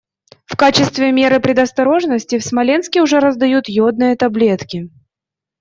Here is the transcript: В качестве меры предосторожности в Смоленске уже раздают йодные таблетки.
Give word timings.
В 0.45 0.55
качестве 0.57 1.11
меры 1.11 1.39
предосторожности 1.39 2.39
в 2.39 2.43
Смоленске 2.43 3.03
уже 3.03 3.19
раздают 3.19 3.69
йодные 3.69 4.15
таблетки. 4.15 4.89